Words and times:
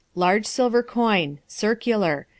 Large 0.15 0.47
silver 0.47 0.81
coin. 0.81 1.37
Circular. 1.45 2.25